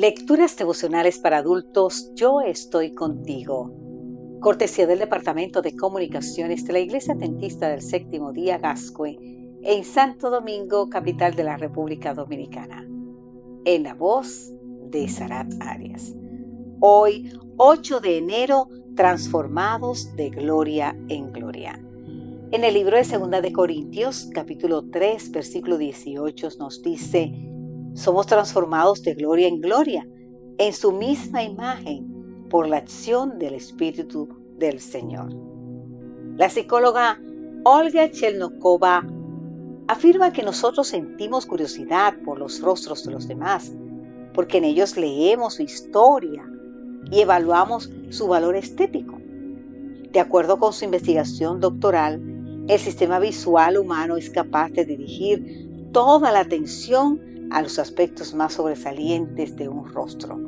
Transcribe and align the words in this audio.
Lecturas 0.00 0.56
devocionales 0.56 1.18
para 1.18 1.38
adultos, 1.38 2.12
yo 2.14 2.40
estoy 2.40 2.94
contigo. 2.94 3.72
Cortesía 4.38 4.86
del 4.86 5.00
Departamento 5.00 5.60
de 5.60 5.74
Comunicaciones 5.74 6.64
de 6.64 6.72
la 6.72 6.78
Iglesia 6.78 7.14
Atentista 7.14 7.68
del 7.68 7.82
Séptimo 7.82 8.32
Día 8.32 8.58
Gascue 8.58 9.18
en 9.64 9.82
Santo 9.82 10.30
Domingo, 10.30 10.88
capital 10.88 11.34
de 11.34 11.42
la 11.42 11.56
República 11.56 12.14
Dominicana. 12.14 12.88
En 13.64 13.82
la 13.82 13.94
voz 13.94 14.52
de 14.88 15.08
Sarat 15.08 15.52
Arias. 15.58 16.14
Hoy, 16.78 17.32
8 17.56 17.98
de 17.98 18.18
enero, 18.18 18.68
transformados 18.94 20.14
de 20.14 20.30
gloria 20.30 20.96
en 21.08 21.32
gloria. 21.32 21.84
En 22.52 22.62
el 22.62 22.74
libro 22.74 22.96
de 22.96 23.02
Segunda 23.02 23.40
de 23.40 23.52
Corintios, 23.52 24.30
capítulo 24.32 24.88
3, 24.92 25.32
versículo 25.32 25.76
18, 25.76 26.50
nos 26.60 26.84
dice, 26.84 27.47
somos 27.98 28.26
transformados 28.26 29.02
de 29.02 29.14
gloria 29.14 29.48
en 29.48 29.60
gloria, 29.60 30.06
en 30.58 30.72
su 30.72 30.92
misma 30.92 31.42
imagen, 31.42 32.46
por 32.48 32.68
la 32.68 32.76
acción 32.76 33.40
del 33.40 33.54
Espíritu 33.54 34.28
del 34.56 34.78
Señor. 34.78 35.34
La 36.36 36.48
psicóloga 36.48 37.20
Olga 37.64 38.08
Chelnokova 38.10 39.04
afirma 39.88 40.32
que 40.32 40.44
nosotros 40.44 40.86
sentimos 40.86 41.44
curiosidad 41.44 42.14
por 42.24 42.38
los 42.38 42.60
rostros 42.60 43.04
de 43.04 43.10
los 43.10 43.26
demás, 43.26 43.72
porque 44.32 44.58
en 44.58 44.64
ellos 44.64 44.96
leemos 44.96 45.54
su 45.54 45.62
historia 45.62 46.48
y 47.10 47.20
evaluamos 47.20 47.90
su 48.10 48.28
valor 48.28 48.54
estético. 48.54 49.18
De 50.12 50.20
acuerdo 50.20 50.60
con 50.60 50.72
su 50.72 50.84
investigación 50.84 51.58
doctoral, 51.58 52.22
el 52.68 52.78
sistema 52.78 53.18
visual 53.18 53.76
humano 53.76 54.16
es 54.16 54.30
capaz 54.30 54.70
de 54.70 54.84
dirigir 54.84 55.90
toda 55.92 56.30
la 56.30 56.40
atención 56.40 57.28
a 57.50 57.62
los 57.62 57.78
aspectos 57.78 58.34
más 58.34 58.54
sobresalientes 58.54 59.56
de 59.56 59.68
un 59.68 59.88
rostro, 59.88 60.38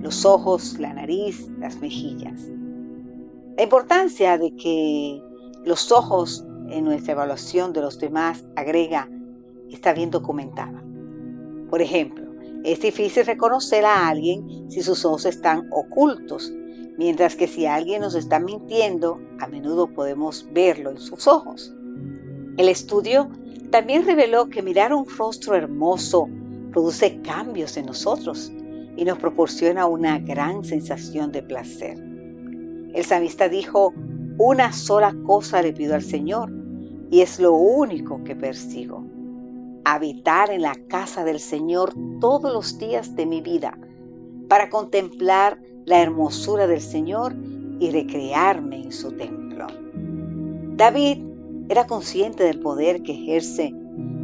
los 0.00 0.24
ojos, 0.24 0.78
la 0.78 0.92
nariz, 0.94 1.48
las 1.58 1.80
mejillas. 1.80 2.40
La 3.56 3.64
importancia 3.64 4.38
de 4.38 4.54
que 4.56 5.22
los 5.64 5.92
ojos 5.92 6.44
en 6.72 6.84
nuestra 6.84 7.12
evaluación 7.12 7.72
de 7.72 7.82
los 7.82 7.98
demás, 7.98 8.44
agrega, 8.56 9.08
está 9.70 9.92
bien 9.92 10.10
documentada. 10.10 10.82
Por 11.70 11.82
ejemplo, 11.82 12.24
es 12.64 12.80
difícil 12.80 13.26
reconocer 13.26 13.84
a 13.84 14.08
alguien 14.08 14.70
si 14.70 14.82
sus 14.82 15.04
ojos 15.04 15.26
están 15.26 15.68
ocultos, 15.70 16.52
mientras 16.96 17.36
que 17.36 17.48
si 17.48 17.66
alguien 17.66 18.02
nos 18.02 18.14
está 18.14 18.38
mintiendo, 18.38 19.20
a 19.40 19.46
menudo 19.48 19.88
podemos 19.88 20.46
verlo 20.52 20.90
en 20.90 20.98
sus 20.98 21.26
ojos. 21.26 21.74
El 22.56 22.68
estudio 22.68 23.28
también 23.70 24.04
reveló 24.04 24.48
que 24.48 24.62
mirar 24.62 24.92
un 24.92 25.06
rostro 25.06 25.54
hermoso 25.54 26.28
produce 26.72 27.20
cambios 27.22 27.76
en 27.76 27.86
nosotros 27.86 28.52
y 28.96 29.04
nos 29.04 29.18
proporciona 29.18 29.86
una 29.86 30.18
gran 30.18 30.64
sensación 30.64 31.32
de 31.32 31.42
placer. 31.42 31.98
El 32.94 33.04
samista 33.04 33.48
dijo, 33.48 33.94
una 34.38 34.72
sola 34.72 35.14
cosa 35.24 35.62
le 35.62 35.72
pido 35.72 35.94
al 35.94 36.02
Señor 36.02 36.52
y 37.10 37.20
es 37.20 37.38
lo 37.38 37.52
único 37.52 38.22
que 38.24 38.34
persigo. 38.34 39.04
Habitar 39.84 40.50
en 40.50 40.62
la 40.62 40.74
casa 40.88 41.24
del 41.24 41.40
Señor 41.40 41.92
todos 42.20 42.52
los 42.52 42.78
días 42.78 43.14
de 43.16 43.26
mi 43.26 43.40
vida 43.40 43.78
para 44.48 44.70
contemplar 44.70 45.58
la 45.84 46.00
hermosura 46.00 46.66
del 46.66 46.80
Señor 46.80 47.34
y 47.80 47.90
recrearme 47.90 48.82
en 48.82 48.92
su 48.92 49.12
templo. 49.12 49.66
David 50.76 51.18
era 51.68 51.86
consciente 51.86 52.44
del 52.44 52.60
poder 52.60 53.02
que 53.02 53.12
ejerce 53.12 53.74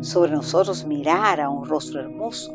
sobre 0.00 0.32
nosotros 0.32 0.84
mirar 0.86 1.40
a 1.40 1.50
un 1.50 1.66
rostro 1.66 2.00
hermoso. 2.00 2.52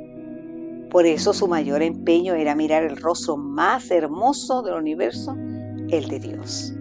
Por 0.89 1.05
eso 1.05 1.33
su 1.33 1.47
mayor 1.47 1.81
empeño 1.81 2.35
era 2.35 2.55
mirar 2.55 2.83
el 2.83 2.97
rostro 2.97 3.35
más 3.35 3.89
hermoso 3.89 4.61
del 4.61 4.75
universo, 4.75 5.35
el 5.89 6.07
de 6.07 6.19
Dios. 6.19 6.73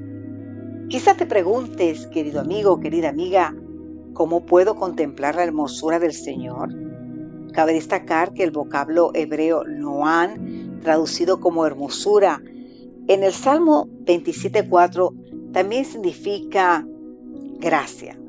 Quizás 0.89 1.17
te 1.17 1.27
preguntes, 1.27 2.07
querido 2.09 2.41
amigo, 2.41 2.79
querida 2.79 3.09
amiga, 3.09 3.55
¿cómo 4.13 4.45
puedo 4.45 4.75
contemplar 4.75 5.37
la 5.37 5.45
hermosura 5.45 5.99
del 5.99 6.13
Señor? 6.13 6.75
Cabe 7.53 7.73
destacar 7.73 8.35
que 8.35 8.45
el 8.45 8.51
vocablo 8.51 9.11
hebreo 9.15 9.65
noan, 9.65 10.81
traducido 10.83 11.41
como 11.41 11.65
hermosura, 11.65 12.43
en 13.09 13.23
el 13.23 13.33
Salmo 13.33 13.89
27.4 14.05 15.53
también 15.53 15.85
significa 15.85 16.87
gracia. 17.59 18.22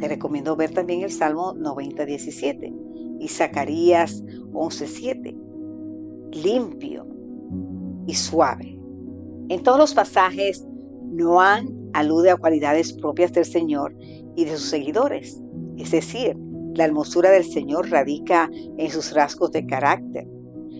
Te 0.00 0.08
recomiendo 0.08 0.56
ver 0.56 0.72
también 0.72 1.02
el 1.02 1.12
Salmo 1.12 1.54
90.17 1.54 3.18
y 3.20 3.28
Zacarías 3.28 4.24
11.7. 4.24 5.36
Limpio 6.32 7.06
y 8.06 8.14
suave. 8.14 8.78
En 9.50 9.62
todos 9.62 9.78
los 9.78 9.94
pasajes, 9.94 10.66
Noán 11.10 11.90
alude 11.92 12.30
a 12.30 12.36
cualidades 12.36 12.94
propias 12.94 13.32
del 13.32 13.44
Señor 13.44 13.94
y 14.36 14.46
de 14.46 14.56
sus 14.56 14.70
seguidores. 14.70 15.42
Es 15.76 15.90
decir, 15.90 16.36
la 16.74 16.84
hermosura 16.84 17.30
del 17.30 17.44
Señor 17.44 17.90
radica 17.90 18.48
en 18.78 18.90
sus 18.90 19.12
rasgos 19.12 19.52
de 19.52 19.66
carácter. 19.66 20.26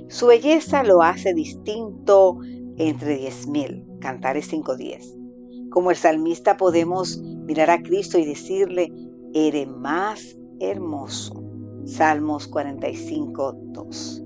Su 0.09 0.29
belleza 0.29 0.83
lo 0.83 1.03
hace 1.03 1.35
distinto 1.35 2.39
entre 2.77 3.19
diez 3.19 3.47
mil. 3.47 3.85
Cantares 4.01 4.51
5.10. 4.51 5.69
Como 5.71 5.91
el 5.91 5.97
salmista 5.97 6.57
podemos 6.57 7.21
mirar 7.21 7.71
a 7.71 7.83
Cristo 7.83 8.19
y 8.19 8.25
decirle, 8.25 8.91
eres 9.35 9.69
más 9.69 10.37
hermoso. 10.61 11.43
Salmos 11.85 12.47
45, 12.49 13.57
2. 13.73 14.23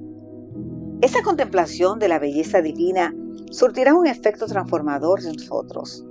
Esa 1.01 1.23
contemplación 1.23 1.99
de 1.99 2.09
la 2.09 2.19
belleza 2.19 2.63
divina 2.63 3.15
surtirá 3.51 3.95
un 3.95 4.07
efecto 4.07 4.47
transformador 4.47 5.21
en 5.21 5.33
nosotros. 5.33 6.05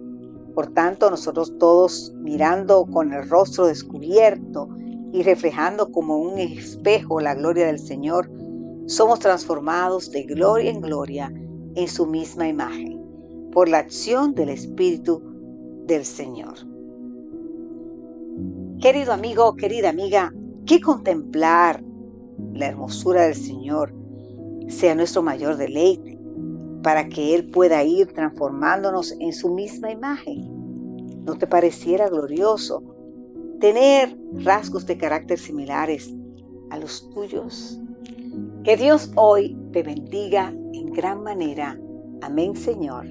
Por 0.54 0.68
tanto, 0.68 1.10
nosotros 1.10 1.58
todos 1.58 2.14
mirando 2.18 2.86
con 2.86 3.12
el 3.12 3.28
rostro 3.28 3.68
descubierto 3.68 4.70
y 5.12 5.24
reflejando 5.24 5.92
como 5.92 6.18
un 6.18 6.40
espejo 6.40 7.20
la 7.20 7.36
gloria 7.36 7.66
del 7.66 7.80
Señor, 7.80 8.30
somos 8.86 9.20
transformados 9.20 10.12
de 10.12 10.24
gloria 10.24 10.70
en 10.70 10.82
gloria 10.82 11.34
en 11.76 11.88
su 11.88 12.06
misma 12.06 12.48
imagen, 12.48 13.02
por 13.52 13.70
la 13.70 13.80
acción 13.80 14.36
del 14.36 14.50
Espíritu 14.50 15.22
del 15.88 16.06
Señor. 16.06 16.73
Querido 18.84 19.14
amigo, 19.14 19.56
querida 19.56 19.92
amiga, 19.92 20.34
que 20.66 20.82
contemplar 20.82 21.82
la 22.52 22.66
hermosura 22.66 23.22
del 23.22 23.34
Señor 23.34 23.96
sea 24.68 24.94
nuestro 24.94 25.24
mayor 25.24 25.56
deleite, 25.56 26.20
para 26.84 27.08
que 27.08 27.34
Él 27.34 27.50
pueda 27.50 27.82
ir 27.86 28.12
transformándonos 28.12 29.14
en 29.22 29.32
su 29.32 29.54
misma 29.54 29.90
imagen. 29.90 31.24
¿No 31.24 31.38
te 31.38 31.48
pareciera 31.48 32.10
glorioso 32.10 32.84
tener 33.62 34.18
rasgos 34.34 34.86
de 34.86 34.98
carácter 34.98 35.40
similares 35.40 36.14
a 36.70 36.78
los 36.78 37.10
tuyos? 37.12 37.80
Que 38.66 38.76
Dios 38.76 39.14
hoy 39.16 39.58
te 39.72 39.82
bendiga 39.82 40.54
en 40.74 40.92
gran 40.92 41.24
manera. 41.24 41.80
Amén, 42.22 42.54
Señor. 42.54 43.06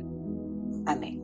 Amén. 0.85 1.22